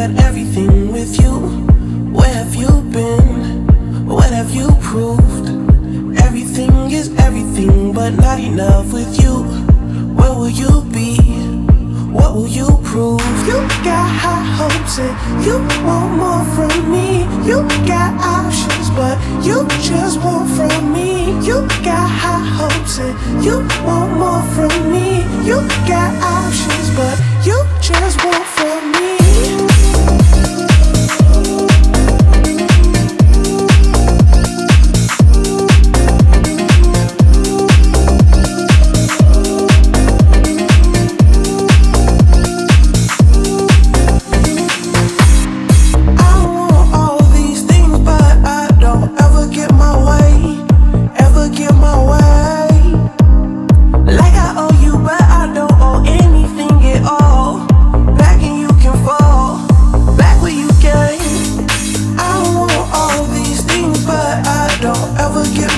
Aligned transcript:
but 0.00 0.18
everything 0.24 0.90
with 0.90 1.20
you. 1.20 1.34
Where 2.16 2.32
have 2.32 2.54
you 2.54 2.70
been? 2.90 4.06
What 4.06 4.30
have 4.30 4.50
you 4.50 4.68
proved? 4.80 5.46
Everything 6.26 6.90
is 6.90 7.08
everything, 7.18 7.92
but 7.92 8.14
not 8.14 8.40
enough 8.40 8.94
with 8.94 9.20
you. 9.22 9.34
Where 10.16 10.32
will 10.32 10.54
you 10.62 10.72
be? 10.90 11.18
What 12.16 12.34
will 12.34 12.48
you 12.48 12.68
prove? 12.82 13.20
You 13.46 13.58
got 13.84 14.08
high 14.24 14.46
hopes 14.60 14.98
and 14.98 15.44
you 15.44 15.56
want 15.84 16.16
more 16.22 16.44
from 16.56 16.74
me. 16.90 17.24
You 17.44 17.58
got 17.86 18.10
options, 18.38 18.88
but 19.00 19.16
you 19.44 19.68
just 19.84 20.16
want 20.24 20.48
from 20.56 20.94
me. 20.94 21.32
You 21.46 21.56
got 21.84 22.08
high 22.24 22.46
hopes 22.58 22.98
and 23.00 23.44
you 23.44 23.56
want 23.84 24.16
more 24.16 24.42
from 24.56 24.72
me. 24.94 25.20
You 25.44 25.60
got 25.92 26.10
options, 26.24 26.88
but 26.96 27.19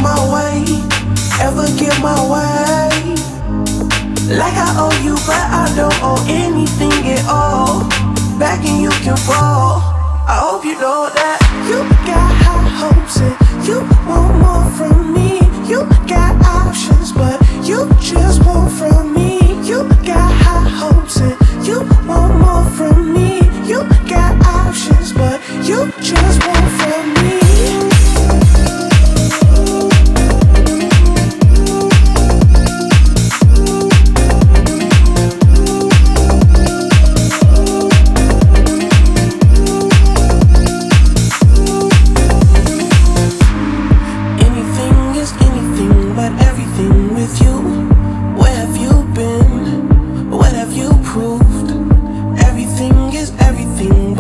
my 0.02 0.18
way. 0.34 0.64
Ever 1.40 1.66
get 1.78 1.94
my 2.02 2.18
way. 2.26 2.90
Like 4.36 4.56
I 4.58 4.74
owe 4.76 4.98
you, 5.02 5.14
but 5.26 5.44
I 5.62 5.72
don't 5.76 5.98
owe 6.02 6.22
anything 6.28 6.92
at 7.06 7.24
all. 7.28 7.88
Back 8.38 8.64
and 8.66 8.82
you 8.82 8.90
can 9.04 9.16
fall. 9.16 9.80
I 10.26 10.38
hope 10.42 10.64
you 10.64 10.74
know 10.74 11.08
that 11.14 11.38
you 11.68 11.78
got 12.06 12.30
high 12.42 12.68
hopes 12.82 13.20
and 13.20 13.36
you 13.66 13.78
want 14.08 14.38
more 14.42 14.66
from 14.76 15.14
me. 15.14 15.40
You 15.68 15.86
got 16.06 16.34
options, 16.44 17.12
but 17.12 17.40
you 17.62 17.88
just 18.00 18.44
want 18.44 18.61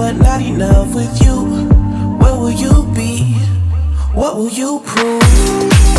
but 0.02 0.16
not 0.16 0.42
enough 0.42 0.92
with 0.96 1.22
you. 1.22 1.36
Where 2.18 2.34
will 2.34 2.50
you 2.50 2.92
be? 2.92 3.34
What 4.14 4.34
will 4.34 4.48
you 4.48 4.82
prove? 4.84 5.91